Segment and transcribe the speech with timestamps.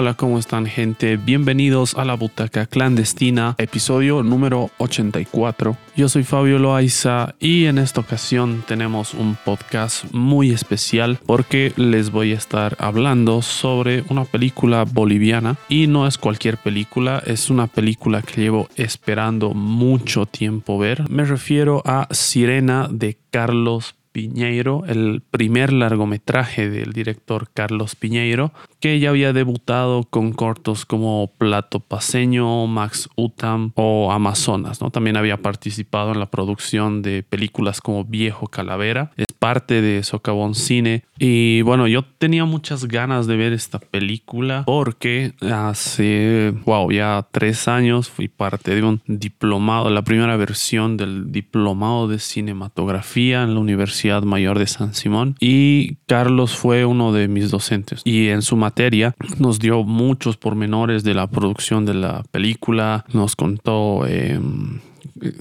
[0.00, 1.18] Hola, ¿cómo están gente?
[1.18, 5.76] Bienvenidos a la Butaca Clandestina, episodio número 84.
[5.94, 12.10] Yo soy Fabio Loaiza y en esta ocasión tenemos un podcast muy especial porque les
[12.12, 17.66] voy a estar hablando sobre una película boliviana y no es cualquier película, es una
[17.66, 21.10] película que llevo esperando mucho tiempo ver.
[21.10, 28.98] Me refiero a Sirena de Carlos Piñeiro, el primer largometraje del director Carlos Piñeiro, que
[28.98, 34.80] ya había debutado con cortos como Plato Paseño, Max Utam o Amazonas.
[34.80, 34.90] ¿no?
[34.90, 39.12] También había participado en la producción de películas como Viejo Calavera.
[39.40, 41.02] Parte de Socavón Cine.
[41.18, 47.66] Y bueno, yo tenía muchas ganas de ver esta película porque hace, wow, ya tres
[47.66, 53.60] años fui parte de un diplomado, la primera versión del diplomado de cinematografía en la
[53.60, 55.34] Universidad Mayor de San Simón.
[55.40, 58.02] Y Carlos fue uno de mis docentes.
[58.04, 63.36] Y en su materia nos dio muchos pormenores de la producción de la película, nos
[63.36, 64.80] contó em,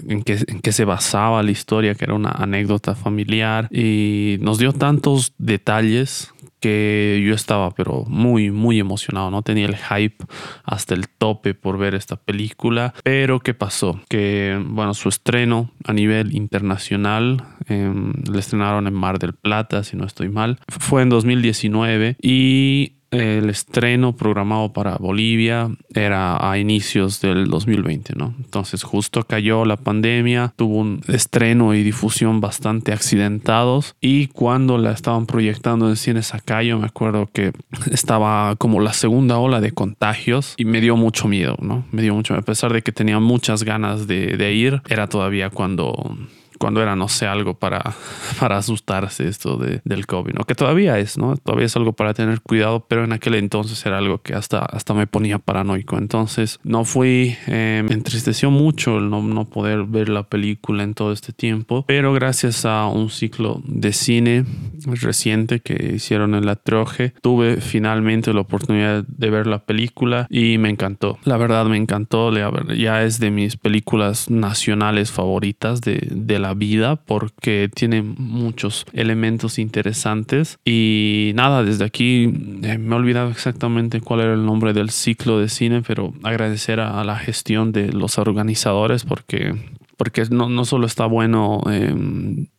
[0.08, 4.58] en qué, en qué se basaba la historia, que era una anécdota familiar y nos
[4.58, 10.26] dio tantos detalles que yo estaba pero muy muy emocionado, no tenía el hype
[10.64, 14.00] hasta el tope por ver esta película, pero ¿qué pasó?
[14.10, 17.94] Que bueno, su estreno a nivel internacional, eh,
[18.30, 23.50] le estrenaron en Mar del Plata, si no estoy mal, fue en 2019 y el
[23.50, 28.34] estreno programado para Bolivia era a inicios del 2020, ¿no?
[28.38, 34.92] Entonces justo cayó la pandemia, tuvo un estreno y difusión bastante accidentados y cuando la
[34.92, 37.52] estaban proyectando en cines acá yo me acuerdo que
[37.92, 41.86] estaba como la segunda ola de contagios y me dio mucho miedo, ¿no?
[41.92, 45.50] Me dio mucho, a pesar de que tenía muchas ganas de, de ir, era todavía
[45.50, 46.18] cuando
[46.60, 47.96] cuando era, no sé, algo para,
[48.40, 50.44] para asustarse esto de, del COVID, ¿no?
[50.44, 51.36] Que todavía es, ¿no?
[51.38, 54.94] Todavía es algo para tener cuidado, pero en aquel entonces era algo que hasta, hasta
[54.94, 55.98] me ponía paranoico.
[55.98, 60.94] Entonces no fui, eh, me entristeció mucho el no, no poder ver la película en
[60.94, 64.46] todo este tiempo, pero gracias a un ciclo de cine
[64.86, 70.58] reciente que hicieron en la Troje, tuve finalmente la oportunidad de ver la película y
[70.58, 71.18] me encantó.
[71.24, 72.32] La verdad me encantó,
[72.74, 79.60] ya es de mis películas nacionales favoritas de, de la vida porque tiene muchos elementos
[79.60, 80.60] interesantes.
[80.66, 82.26] Y nada, desde aquí
[82.64, 86.80] eh, me he olvidado exactamente cuál era el nombre del ciclo de cine, pero agradecer
[86.80, 89.56] a, a la gestión de los organizadores porque
[90.00, 91.94] porque no, no solo está bueno eh,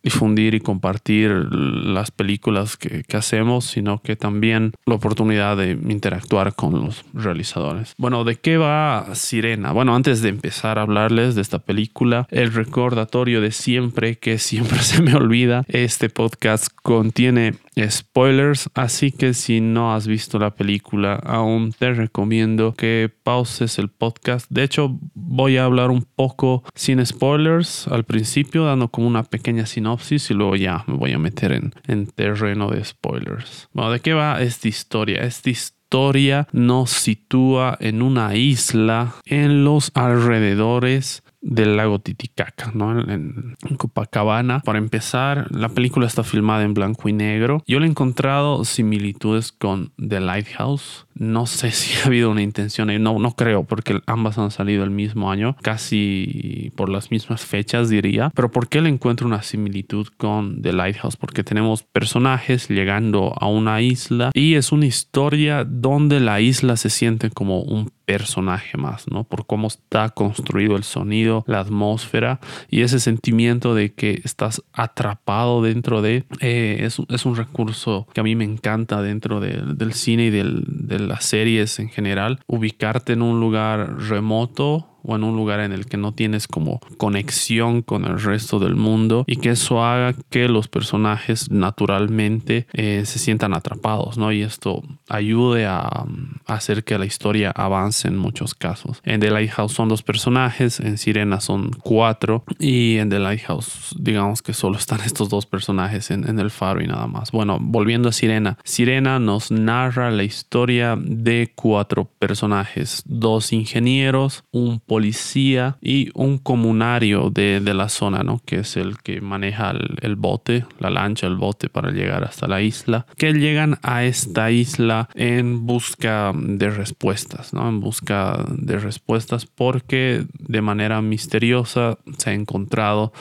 [0.03, 6.53] difundir y compartir las películas que, que, hacemos, sino que también la oportunidad de interactuar
[6.53, 7.95] con los realizadores.
[7.97, 9.71] Bueno, ¿de qué va Sirena?
[9.71, 14.77] Bueno, antes de empezar a hablarles de esta película, el recordatorio de siempre, que siempre
[14.83, 17.55] se me olvida, este podcast contiene
[17.89, 23.89] spoilers, así que si no has visto la película, aún te recomiendo que pauses el
[23.89, 24.47] podcast.
[24.49, 29.65] De hecho, voy a hablar un poco sin spoilers al principio, dando como una pequeña
[29.65, 33.69] sinopsis y luego ya me voy a meter en, en terreno de spoilers.
[33.73, 35.21] Bueno, ¿de qué va esta historia?
[35.21, 42.99] Esta historia nos sitúa en una isla en los alrededores del lago Titicaca, ¿no?
[42.99, 44.59] En, Copacabana.
[44.59, 47.63] Para empezar, la película está filmada en blanco y negro.
[47.67, 51.07] Yo le he encontrado similitudes con The Lighthouse.
[51.15, 54.91] No sé si ha habido una intención, no, no creo, porque ambas han salido el
[54.91, 58.31] mismo año, casi por las mismas fechas, diría.
[58.35, 61.17] Pero ¿por qué le encuentro una similitud con The Lighthouse?
[61.17, 66.89] Porque tenemos personajes llegando a una isla y es una historia donde la isla se
[66.89, 69.23] siente como un personaje más, ¿no?
[69.23, 72.39] Por cómo está construido el sonido, la atmósfera
[72.69, 76.25] y ese sentimiento de que estás atrapado dentro de...
[76.41, 80.29] Eh, es, es, un recurso que a mí me encanta dentro de, del cine y
[80.29, 82.39] de las series en general.
[82.47, 86.79] Ubicarte en un lugar remoto o en un lugar en el que no tienes como
[86.97, 93.03] conexión con el resto del mundo y que eso haga que los personajes naturalmente eh,
[93.05, 94.31] se sientan atrapados, ¿no?
[94.31, 96.05] Y esto ayude a,
[96.45, 99.01] hacer que la historia avance en muchos casos.
[99.05, 104.41] En The Lighthouse son dos personajes, en Sirena son cuatro y en The Lighthouse digamos
[104.41, 107.31] que solo están estos dos personajes en, en el faro y nada más.
[107.31, 108.57] Bueno, volviendo a Sirena.
[108.63, 117.29] Sirena nos narra la historia de cuatro personajes, dos ingenieros, un policía y un comunario
[117.29, 118.41] de, de, la zona, ¿no?
[118.45, 119.71] Que es el que maneja
[120.01, 123.05] el, bote, la lancha, el bote para llegar hasta la isla.
[123.15, 127.69] Que llegan a esta isla en busca de respuestas, ¿no?
[127.69, 133.13] En busca de respuestas porque de manera misteriosa se ha encontrado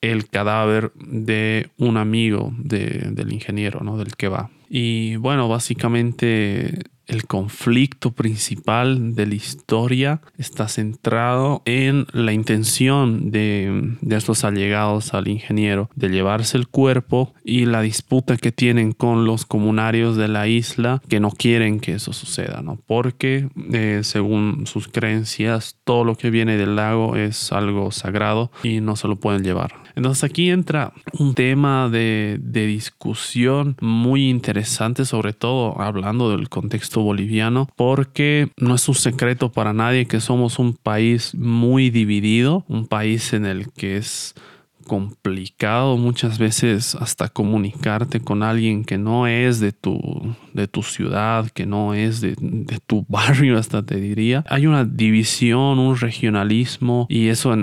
[0.00, 3.98] el cadáver de un amigo de, del ingeniero, ¿no?
[3.98, 4.50] Del que va.
[4.70, 13.96] Y bueno, básicamente el conflicto principal de la historia está centrado en la intención de,
[14.00, 19.24] de estos allegados al ingeniero de llevarse el cuerpo y la disputa que tienen con
[19.24, 22.78] los comunarios de la isla que no quieren que eso suceda, ¿no?
[22.86, 28.80] Porque eh, según sus creencias todo lo que viene del lago es algo sagrado y
[28.80, 29.86] no se lo pueden llevar.
[29.94, 36.95] Entonces aquí entra un tema de, de discusión muy interesante, sobre todo hablando del contexto
[37.02, 42.86] boliviano, porque no es un secreto para nadie que somos un país muy dividido, un
[42.86, 44.34] país en el que es
[44.86, 51.50] complicado muchas veces hasta comunicarte con alguien que no es de tu, de tu ciudad,
[51.50, 54.44] que no es de, de tu barrio, hasta te diría.
[54.48, 57.58] Hay una división, un regionalismo y eso ha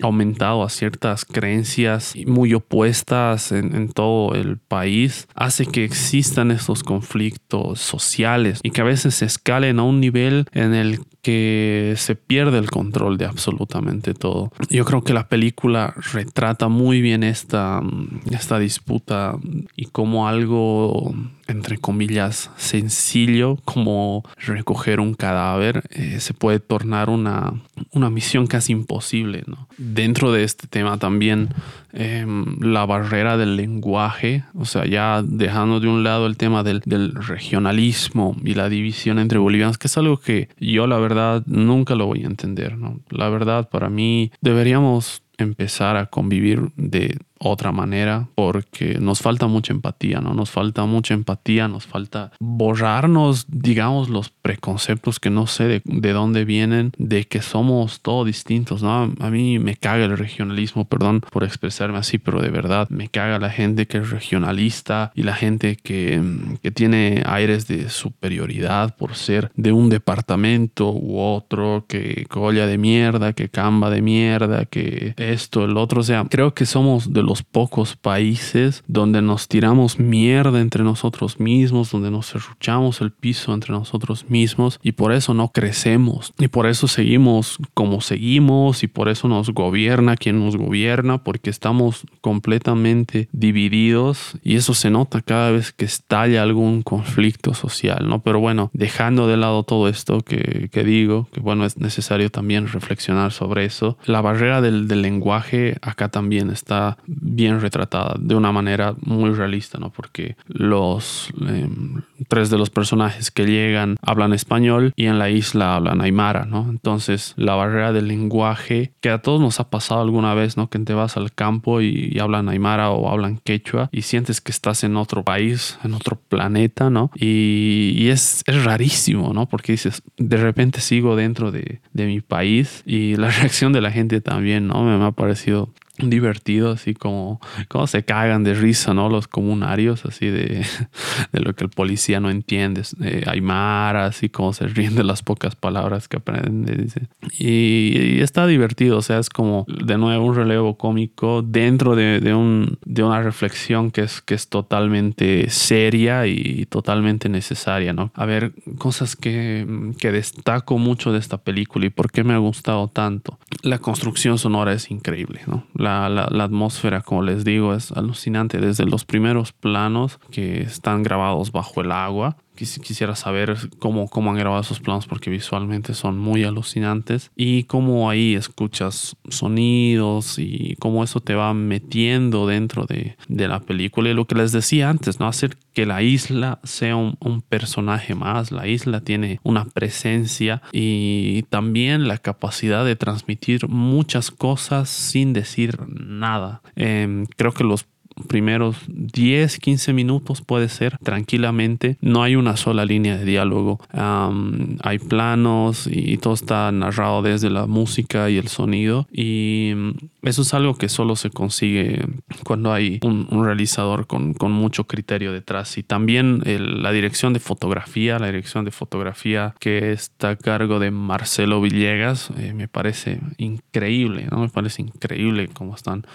[0.00, 5.28] aumentado a ciertas creencias muy opuestas en, en todo el país.
[5.34, 10.46] Hace que existan estos conflictos sociales y que a veces se escalen a un nivel
[10.52, 14.52] en el que se pierde el control de absolutamente todo.
[14.70, 17.82] Yo creo que la película retrata muy bien esta,
[18.30, 19.34] esta disputa
[19.74, 21.16] y como algo
[21.48, 27.54] entre comillas, sencillo como recoger un cadáver, eh, se puede tornar una,
[27.92, 29.44] una misión casi imposible.
[29.46, 29.68] ¿no?
[29.78, 31.50] Dentro de este tema también
[31.92, 36.82] em, la barrera del lenguaje, o sea, ya dejando de un lado el tema del,
[36.84, 41.15] del regionalismo y la división entre bolivianos, que es algo que yo la verdad
[41.46, 42.76] nunca lo voy a entender.
[42.76, 43.00] ¿no?
[43.10, 49.72] La verdad, para mí deberíamos empezar a convivir de otra manera porque nos falta mucha
[49.72, 50.34] empatía, ¿no?
[50.34, 56.44] Nos falta mucha empatía, nos falta borrarnos, digamos, los preconceptos que no sé de, dónde
[56.44, 59.12] vienen, de que somos todos distintos, ¿no?
[59.20, 63.38] A mí me caga el regionalismo, perdón por expresarme así, pero de verdad me caga
[63.38, 66.22] la gente que es regionalista y la gente que,
[66.62, 72.78] que tiene aires de superioridad por ser de un departamento u otro, que colla de
[72.78, 77.22] mierda, que camba de mierda, que esto, el otro, o sea, creo que somos de
[77.26, 83.52] los pocos países donde nos tiramos mierda entre nosotros mismos, donde nos serruchamos el piso
[83.52, 88.86] entre nosotros mismos y por eso no crecemos y por eso seguimos como seguimos y
[88.86, 95.20] por eso nos gobierna quien nos gobierna porque estamos completamente divididos y eso se nota
[95.20, 98.22] cada vez que estalla algún conflicto social, ¿no?
[98.22, 102.68] Pero bueno, dejando de lado todo esto que, que digo, que bueno, es necesario también
[102.68, 108.52] reflexionar sobre eso, la barrera del, del lenguaje acá también está bien retratada de una
[108.52, 109.90] manera muy realista, ¿no?
[109.90, 115.76] Porque los em, tres de los personajes que llegan hablan español y en la isla
[115.76, 116.66] hablan aymara, ¿no?
[116.68, 120.68] Entonces la barrera del lenguaje que a todos nos ha pasado alguna vez, ¿no?
[120.68, 124.84] Que te vas al campo y, hablan aymara o hablan quechua y sientes que estás
[124.84, 127.10] en otro país, en otro planeta, ¿no?
[127.14, 129.46] Y, es, rarísimo, ¿no?
[129.46, 134.20] Porque dices, de repente sigo dentro de, mi país y la reacción de la gente
[134.20, 134.84] también, ¿no?
[134.84, 139.08] Me ha parecido divertido, así como, como se cagan de risa, ¿no?
[139.08, 140.64] Los comunarios, así de,
[141.32, 145.22] de lo que el policía no entiende, de Aymara, así como se ríen de las
[145.22, 147.08] pocas palabras que aprende, dice.
[147.38, 152.34] Y, está divertido, o sea, es como de nuevo un relevo cómico dentro de, de,
[152.34, 158.10] un, de una reflexión que es, que es totalmente seria y totalmente necesaria, ¿no?
[158.14, 159.66] A ver, cosas que,
[159.98, 163.38] que destaco mucho de esta película y por qué me ha gustado tanto.
[163.62, 165.64] La construcción sonora es increíble, ¿no?
[165.86, 168.58] Atmósfera, como les digo, es alucinante.
[168.58, 174.38] Desde los primeros planos que están grabados bajo el agua quisiera saber cómo, cómo han
[174.38, 181.04] grabado esos planos porque visualmente son muy alucinantes y cómo ahí escuchas sonidos y cómo
[181.04, 185.20] eso te va metiendo dentro de, de la película y lo que les decía antes,
[185.20, 185.28] ¿no?
[185.28, 187.16] Hacer que la isla sea un,
[187.50, 194.88] personaje más, la isla tiene una presencia y también la capacidad de transmitir muchas cosas
[194.88, 196.62] sin decir nada.
[196.76, 197.86] Em, creo que los
[198.28, 201.98] primeros 10, 15 minutos puede ser tranquilamente.
[202.00, 203.80] No hay una sola línea de diálogo.
[203.92, 209.06] hay planos y todo está narrado desde la música y el sonido.
[209.12, 209.90] Y mm,
[210.22, 212.04] eso es algo que solo se consigue
[212.44, 215.78] cuando hay un, realizador con, con, mucho criterio detrás.
[215.78, 220.90] Y también la dirección de fotografía, la dirección de fotografía que está a cargo de
[220.90, 224.38] Marcelo Villegas, eh, me parece increíble, ¿no?
[224.38, 226.06] Me parece increíble cómo están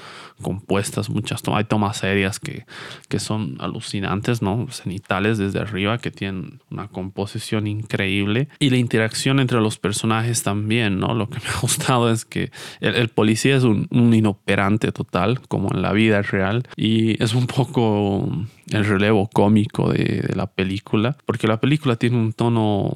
[0.42, 1.42] compuestas muchas.
[1.48, 2.66] Hay tomas tomas aéreas que,
[3.10, 4.68] que son alucinantes, ¿no?
[4.70, 11.00] Cenitales desde arriba que tienen una composición increíble y la interacción entre los personajes también,
[11.00, 11.14] ¿no?
[11.14, 15.82] Lo que me ha gustado es que el, policía es un, inoperante total, como en
[15.82, 18.30] la vida real, y es un poco
[18.70, 22.94] el relevo cómico de la película, porque la película tiene un tono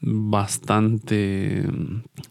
[0.00, 1.64] bastante,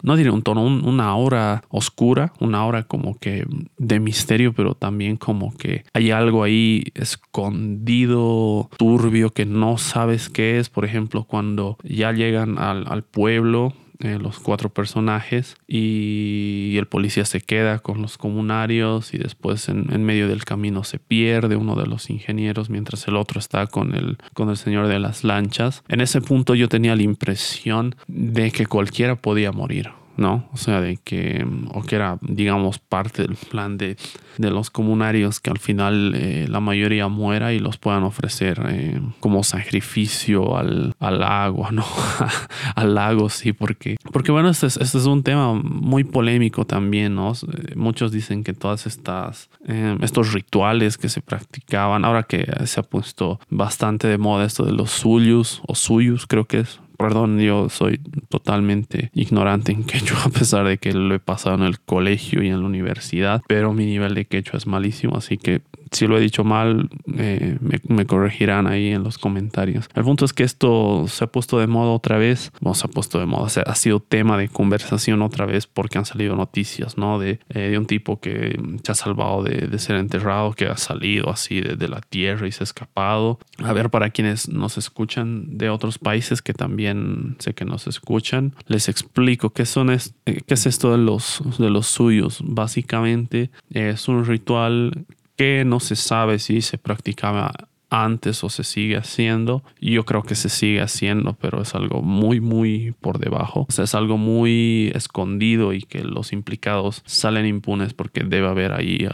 [0.02, 3.46] no diré un tono, una hora oscura, una hora como que
[3.78, 10.60] de misterio, pero también como que hay algo ahí escondido, turbio, que no sabes qué
[10.60, 10.70] es.
[10.70, 17.42] Por ejemplo, cuando ya llegan al pueblo eh, los cuatro personajes y el policía se
[17.42, 22.10] queda con los comunarios y después en, medio del camino se pierde uno de los
[22.10, 25.84] ingenieros mientras el otro está con el, con el señor de las lanchas.
[25.88, 29.89] En ese punto yo tenía la impresión de que cualquiera podía morir.
[30.18, 30.48] ¿No?
[30.54, 33.98] O sea, de que, o que era, digamos, parte del plan de,
[34.38, 39.02] de los comunarios que al final eh, la mayoría muera y los puedan ofrecer eh,
[39.20, 41.86] como sacrificio al, al agua, ¿no?
[42.76, 47.16] al lago, sí, porque, porque bueno, este es, este es un tema muy polémico también,
[47.16, 47.34] ¿no?
[47.76, 52.84] Muchos dicen que todas estas, eh, estos rituales que se practicaban, ahora que se ha
[52.84, 57.70] puesto bastante de moda esto de los suyus o suyus, creo que es, Perdón, yo
[57.70, 58.00] soy
[58.30, 62.48] totalmente ignorante en quechua a pesar de que lo he pasado en el colegio y
[62.48, 66.22] en la universidad, pero mi nivel de quechua es malísimo, así que si lo he
[66.22, 69.89] dicho mal, eh, me, corregirán ahí en los comentarios.
[69.96, 72.89] El punto es que esto se ha puesto de moda otra vez, no se ha
[72.89, 77.20] puesto de moda, ha sido tema de conversación otra vez porque han salido noticias, ¿no?
[77.20, 80.77] De, eh, de un tipo que se ha salvado de, de, ser enterrado, que ha
[80.77, 83.39] salido así de, de, la tierra y se ha escapado.
[83.63, 88.56] A ver, para quienes nos escuchan de otros países que también sé que nos escuchan,
[88.67, 92.41] les explico qué, son es, eh, qué es esto de los, de los suyos.
[92.44, 95.06] Básicamente es un ritual
[95.38, 97.53] que no se sabe si se practicaba
[97.89, 99.63] antes o se sigue haciendo.
[99.79, 103.65] Yo creo que se sigue haciendo, pero es algo muy, muy por debajo.
[103.67, 108.74] O sea, es algo muy escondido y que los implicados salen impunes porque debe haber
[108.74, 109.08] ahí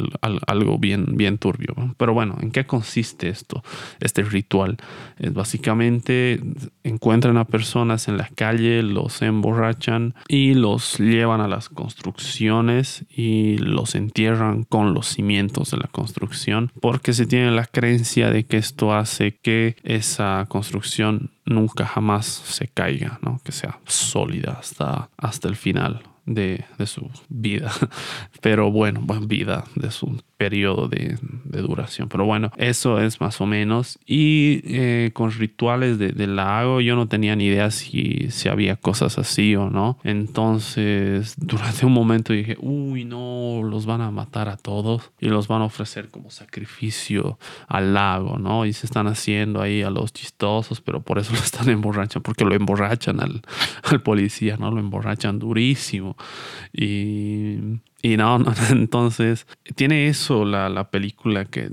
[0.47, 1.75] algo bien, bien turbio.
[1.97, 3.63] Pero bueno, ¿en qué consiste esto?
[3.99, 4.77] Este ritual
[5.19, 6.41] es básicamente
[6.83, 13.57] encuentran a personas en la calle, los emborrachan y los llevan a las construcciones y
[13.57, 18.62] los entierran con los cimientos de la construcción porque se tiene la creencia de que
[18.63, 23.41] esto hace que esa construcción nunca jamás se caiga, ¿no?
[23.43, 27.71] que sea sólida hasta, hasta el final de, de su vida.
[28.41, 32.09] Pero bueno, vida de su periodo de, duración.
[32.09, 33.97] Pero bueno, eso es más o menos.
[34.05, 38.75] Y eh, con rituales de, del lago, yo no tenía ni idea si, si había
[38.75, 39.97] cosas así o no.
[40.03, 45.47] Entonces, durante un momento dije, uy, no, los van a matar a todos y los
[45.47, 47.39] van a ofrecer como sacrificio
[47.69, 48.65] al lago, ¿no?
[48.65, 52.43] Y se están haciendo ahí a los chistosos, pero por eso lo están emborrachando, porque
[52.43, 53.41] lo emborrachan al,
[53.83, 54.71] al policía, ¿no?
[54.71, 56.12] Lo emborrachan durísimo.
[56.71, 57.57] Y
[58.03, 61.69] y no, no, entonces tiene eso la, la película que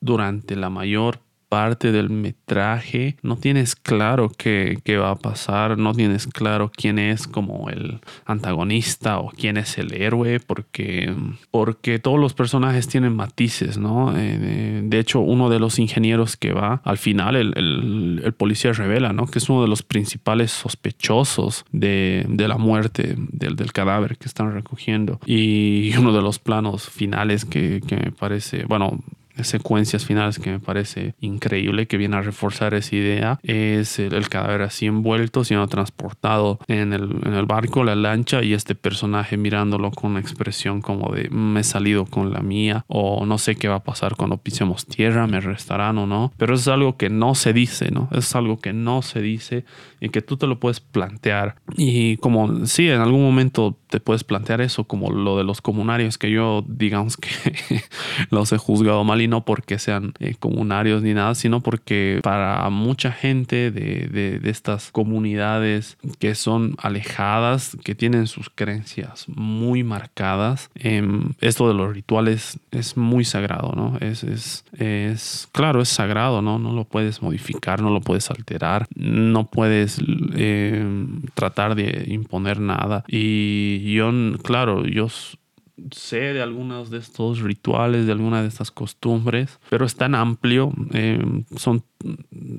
[0.00, 1.20] durante la mayor
[1.50, 7.00] parte del metraje no tienes claro qué, qué, va a pasar, no tienes claro quién
[7.00, 11.12] es como el antagonista o quién es el héroe, porque,
[11.50, 14.16] porque todos los personajes tienen matices, ¿no?
[14.16, 18.72] Eh, de hecho, uno de los ingenieros que va al final, el, el, el, policía
[18.72, 19.26] revela, ¿no?
[19.26, 24.28] Que es uno de los principales sospechosos de, de la muerte del, del, cadáver que
[24.28, 25.18] están recogiendo.
[25.26, 29.00] Y uno de los planos finales que, que me parece, bueno,
[29.44, 34.62] secuencias finales que me parece increíble, que viene a reforzar esa idea, es el, cadáver
[34.62, 39.90] así envuelto, siendo transportado en el, en el, barco, la lancha, y este personaje mirándolo
[39.90, 43.68] con una expresión como de me he salido con la mía, o no sé qué
[43.68, 47.34] va a pasar cuando pisemos tierra, me restarán o no, pero es algo que no
[47.34, 48.08] se dice, ¿no?
[48.12, 49.64] Es algo que no se dice
[50.00, 51.56] y que tú te lo puedes plantear.
[51.76, 56.18] Y como sí, en algún momento te puedes plantear eso, como lo de los comunarios,
[56.18, 57.30] que yo digamos que
[58.30, 62.68] los he juzgado mal y no porque sean eh, comunarios ni nada, sino porque para
[62.70, 70.70] mucha gente de, de, estas comunidades que son alejadas, que tienen sus creencias muy marcadas,
[70.74, 73.96] em, esto de los rituales es muy sagrado, ¿no?
[74.00, 76.58] Es, es, es, claro, es sagrado, ¿no?
[76.58, 79.98] No lo puedes modificar, no lo puedes alterar, no puedes
[80.34, 83.04] em, tratar de imponer nada.
[83.06, 84.10] Y yo,
[84.42, 85.08] claro, yo
[85.90, 90.72] sé de algunos de estos rituales, de algunas de estas costumbres, pero es tan amplio,
[90.92, 91.20] eh,
[91.56, 91.84] son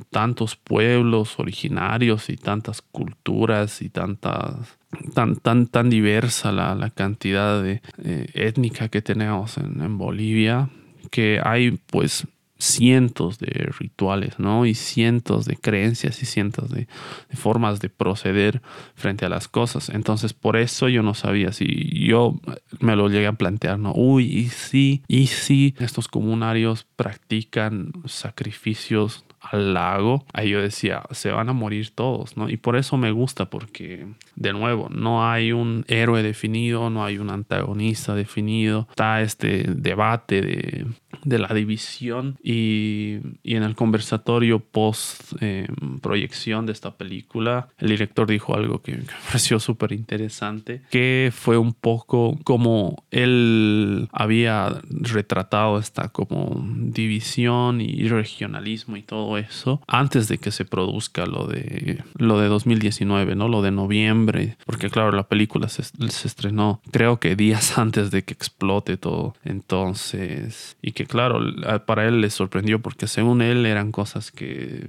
[0.09, 4.77] tantos pueblos originarios y tantas culturas y tantas
[5.13, 10.69] tan tan tan diversa la, la cantidad de eh, étnica que tenemos en, en Bolivia
[11.09, 12.27] que hay pues
[12.61, 14.65] cientos de rituales, ¿no?
[14.65, 16.87] Y cientos de creencias y cientos de,
[17.33, 18.61] formas de proceder
[18.93, 19.89] frente a las cosas.
[19.89, 22.39] Entonces, por eso yo no sabía si yo
[22.79, 23.93] me lo llegué a plantear, ¿no?
[23.95, 31.31] Uy, y sí, y sí, estos comunarios practican sacrificios al lago, ahí yo decía, se
[31.31, 32.47] van a morir todos, ¿no?
[32.47, 37.17] Y por eso me gusta, porque, de nuevo, no hay un héroe definido, no hay
[37.17, 40.85] un antagonista definido, está este debate de,
[41.23, 45.67] de la división y, y, en el conversatorio post eh,
[46.01, 51.57] proyección de esta película, el director dijo algo que me pareció súper interesante, que fue
[51.57, 60.27] un poco como él había retratado esta como división y regionalismo y todo eso antes
[60.27, 63.47] de que se produzca lo de lo de 2019, ¿no?
[63.47, 68.23] Lo de noviembre, porque claro, la película se, se estrenó creo que días antes de
[68.23, 69.35] que explote todo.
[69.43, 71.41] Entonces, y que claro,
[71.85, 74.87] para él le sorprendió porque según él eran cosas que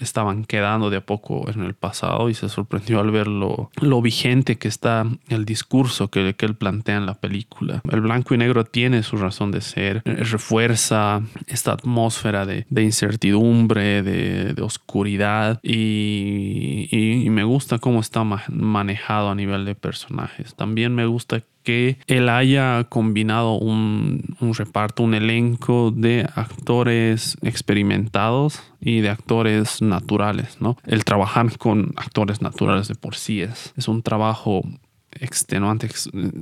[0.00, 4.56] estaban quedando de a poco en el pasado y se sorprendió al ver lo, vigente
[4.56, 7.82] que está el discurso que, que, él plantea en la película.
[7.90, 14.02] El blanco y negro tiene su razón de ser, eh, refuerza esta atmósfera de, incertidumbre,
[14.02, 20.54] de, oscuridad y, me gusta cómo está manejado a nivel de personajes.
[20.54, 29.00] También me gusta que él haya combinado un, reparto, un elenco de actores experimentados y
[29.00, 30.76] de actores naturales, ¿no?
[30.86, 34.62] El trabajar con actores naturales de por sí es, es un trabajo
[35.12, 35.88] extenuante,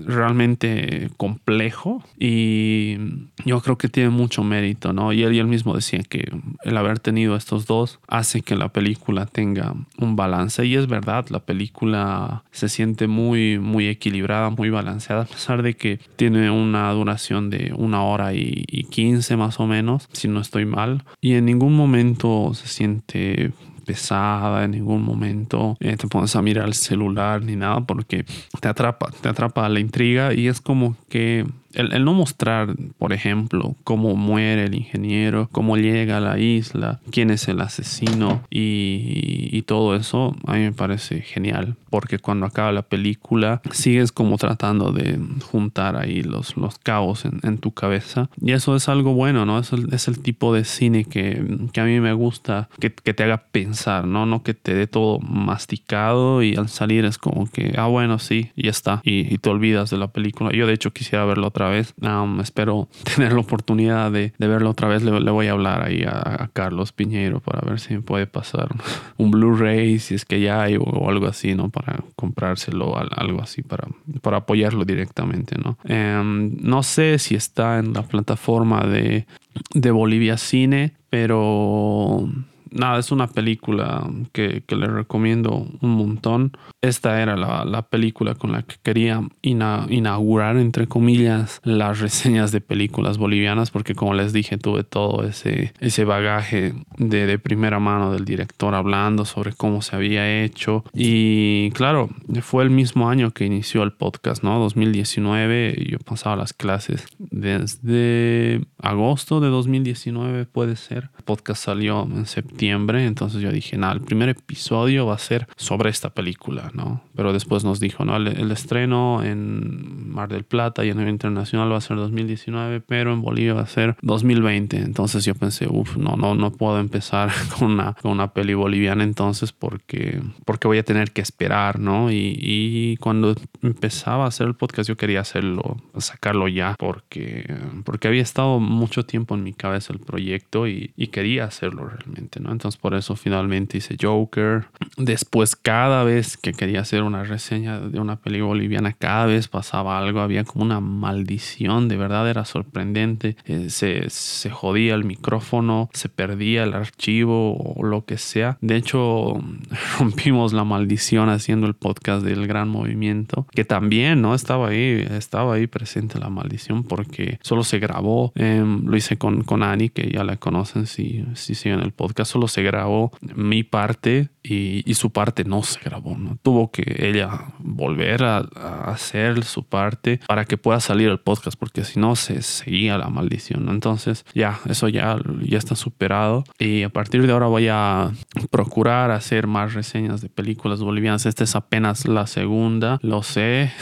[0.06, 2.96] realmente complejo y
[3.44, 5.12] yo creo que tiene mucho mérito, ¿no?
[5.12, 6.30] Y él, y él mismo decía que
[6.62, 11.26] el haber tenido estos dos hace que la película tenga un balance y es verdad,
[11.30, 16.90] la película se siente muy, muy equilibrada, muy balanceada, a pesar de que tiene una
[16.92, 21.34] duración de una hora y, y quince más o menos, si no estoy mal, y
[21.34, 23.52] en ningún momento se siente
[23.88, 28.26] pesada en ningún momento, eh, te pones a mirar el celular ni nada porque
[28.60, 33.76] te atrapa, te atrapa la intriga y es como que el, no mostrar, por ejemplo,
[33.84, 39.94] cómo muere el ingeniero, cómo llega a la isla, quién es el asesino y, todo
[39.96, 41.76] eso, a mí me parece genial.
[41.90, 45.18] Porque cuando acaba la película, sigues como tratando de
[45.50, 48.30] juntar ahí los, los cabos en, tu cabeza.
[48.40, 49.58] Y eso es algo bueno, ¿no?
[49.58, 51.44] Es el, es el tipo de cine que,
[51.76, 54.24] a mí me gusta, que, te haga pensar, ¿no?
[54.24, 58.52] No que te dé todo masticado y al salir es como que, ah, bueno, sí,
[58.56, 59.02] ya está.
[59.04, 60.50] Y, y te olvidas de la película.
[60.52, 61.94] Yo, de hecho, quisiera verlo otra vez.
[62.40, 65.02] espero tener la oportunidad de, verlo otra vez.
[65.02, 68.68] Le, voy a hablar ahí a, Carlos Piñero para ver si puede pasar
[69.16, 71.68] un Blu-ray, si es que ya hay o, algo así, ¿no?
[71.68, 73.88] Para comprárselo, algo así, para,
[74.36, 75.78] apoyarlo directamente, ¿no?
[75.84, 79.26] Em, no sé si está en la plataforma de,
[79.74, 82.28] de Bolivia Cine, pero
[82.70, 86.52] nada, es una película que, que le recomiendo un montón.
[86.80, 92.60] Esta era la, la película con la que quería inaugurar, entre comillas, las reseñas de
[92.60, 98.12] películas bolivianas, porque como les dije, tuve todo ese, ese bagaje de, de primera mano
[98.12, 100.84] del director hablando sobre cómo se había hecho.
[100.94, 102.10] Y claro,
[102.42, 104.58] fue el mismo año que inició el podcast, ¿no?
[104.60, 105.86] 2019.
[105.90, 111.10] Yo pasaba las clases desde agosto de 2019, puede ser.
[111.18, 115.46] El podcast salió en septiembre entonces yo dije, nada, el primer episodio va a ser
[115.56, 117.02] sobre esta película, ¿no?
[117.14, 118.16] Pero después nos dijo, ¿no?
[118.16, 123.12] El, estreno en Mar del Plata y en el internacional va a ser 2019, pero
[123.12, 124.78] en Bolivia va a ser 2020.
[124.78, 129.04] Entonces yo pensé, uff, no, no, no puedo empezar con una, con una peli boliviana
[129.04, 132.10] entonces porque, porque voy a tener que esperar, ¿no?
[132.10, 137.52] Y, y cuando empezaba a hacer el podcast yo quería hacerlo, sacarlo ya, porque,
[137.84, 142.40] porque había estado mucho tiempo en mi cabeza el proyecto y, y quería hacerlo realmente,
[142.40, 142.52] ¿no?
[142.52, 144.66] Entonces por eso finalmente hice Joker.
[144.96, 149.98] Después cada vez que quería hacer una reseña de una peli boliviana, cada vez pasaba
[149.98, 153.36] algo, había como una maldición, de verdad era sorprendente.
[153.46, 158.58] Eh, se, se jodía el micrófono, se perdía el archivo o lo que sea.
[158.60, 159.40] De hecho,
[159.98, 164.34] rompimos la maldición haciendo el podcast del Gran Movimiento, que también, ¿no?
[164.34, 168.32] Estaba ahí, estaba ahí presente la maldición porque solo se grabó.
[168.34, 172.28] Em, lo hice con, con Ani, que ya la conocen si, si siguen el podcast
[172.48, 176.16] se grabó mi parte y, su parte no se grabó.
[176.16, 176.38] ¿no?
[176.42, 178.38] Tuvo que ella volver a,
[178.86, 183.08] hacer su parte para que pueda salir el podcast, porque si no se seguía la
[183.08, 183.68] maldición.
[183.68, 186.44] Entonces ya, eso ya, ya está superado.
[186.58, 188.10] Y a partir de ahora voy a
[188.50, 191.26] procurar hacer más reseñas de películas bolivianas.
[191.26, 193.72] Esta es apenas la segunda, lo sé.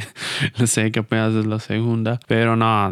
[0.66, 2.90] sé que apenas es la segunda, pero no,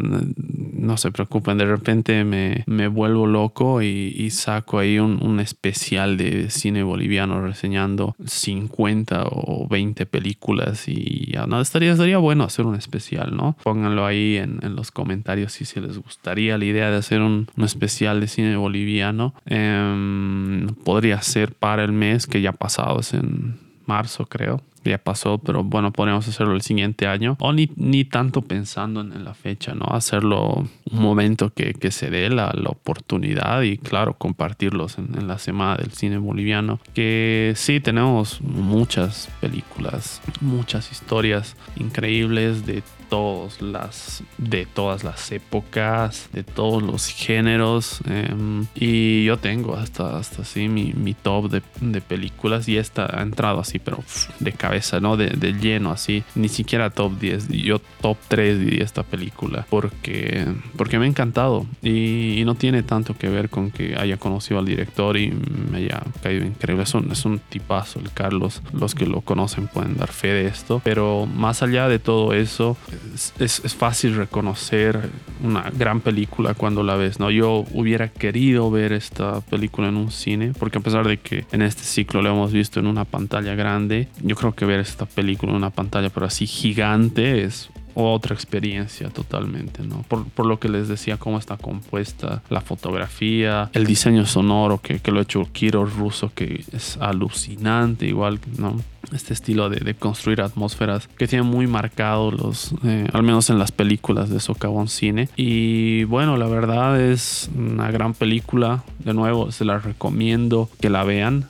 [0.78, 6.16] no se preocupen, de repente me, me vuelvo loco y, saco ahí un, un, especial
[6.16, 12.66] de cine boliviano reseñando 50 o 20 películas y ya, no, estaría, estaría bueno hacer
[12.66, 13.56] un especial, ¿no?
[13.64, 17.48] Pónganlo ahí en, en los comentarios si se les gustaría la idea de hacer un,
[17.56, 19.34] un especial de cine boliviano.
[19.46, 25.38] Em, podría ser para el mes que ya pasado, es en marzo creo ya pasó,
[25.38, 27.36] pero bueno, podríamos hacerlo el siguiente año.
[27.40, 29.86] O ni, ni tanto pensando en, la fecha, ¿no?
[29.86, 35.28] Hacerlo un momento que, que se dé la, la, oportunidad y claro, compartirlos en, en,
[35.28, 36.80] la semana del cine boliviano.
[36.94, 46.28] Que sí, tenemos muchas películas, muchas historias increíbles de todas las de todas las épocas
[46.32, 51.62] de todos los géneros em, y yo tengo hasta hasta así mi, mi top de,
[51.80, 54.02] de, películas y esta ha entrado así pero
[54.40, 58.84] de cabeza no de, de, lleno así ni siquiera top 10 yo top 3 diría
[58.84, 63.70] esta película porque porque me ha encantado y, y, no tiene tanto que ver con
[63.70, 66.84] que haya conocido al director y me haya caído increíble.
[66.84, 68.62] Es un, es un tipazo el Carlos.
[68.72, 72.76] Los que lo conocen pueden dar fe de esto pero más allá de todo eso
[73.14, 75.10] es, es, fácil reconocer
[75.42, 77.30] una gran película cuando la ves, ¿no?
[77.30, 81.62] Yo hubiera querido ver esta película en un cine, porque a pesar de que en
[81.62, 85.52] este ciclo lo hemos visto en una pantalla grande, yo creo que ver esta película
[85.52, 90.02] en una pantalla pero así gigante es otra experiencia totalmente, ¿no?
[90.02, 95.00] Por, por, lo que les decía, cómo está compuesta la fotografía, el diseño sonoro que,
[95.00, 98.76] que lo ha hecho Kiro Russo, que es alucinante, igual, ¿no?
[99.12, 103.72] Este estilo de, construir atmósferas que tiene muy marcado los eh, al menos en las
[103.72, 105.28] películas de Socavón Cine.
[105.36, 108.84] Y bueno la verdad es una gran película.
[108.98, 111.48] De nuevo se la recomiendo que la vean.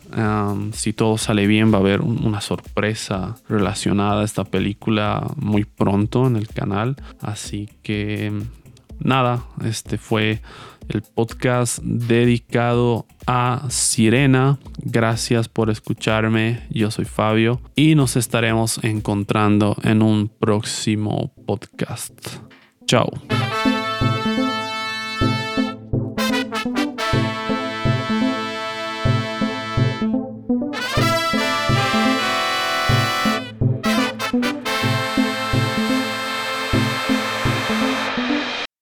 [0.72, 5.64] Si todo sale bien va a haber un, una sorpresa relacionada a esta película muy
[5.64, 6.96] pronto en el canal.
[7.20, 8.32] Así que
[9.00, 10.40] nada este fue
[10.88, 14.58] el podcast dedicado a Sirena.
[14.78, 16.66] Gracias por escucharme.
[16.70, 22.14] Yo soy Fabio y nos estaremos encontrando en un próximo podcast.
[22.86, 23.10] Chao.